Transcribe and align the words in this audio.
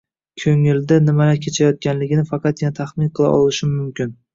“Ko‘nglingda 0.43 0.97
nimalar 1.11 1.39
kechayotganligini 1.45 2.27
faqatgina 2.33 2.77
taxmin 2.83 3.17
qila 3.17 3.41
olishim 3.41 3.77
mumkin 3.81 4.23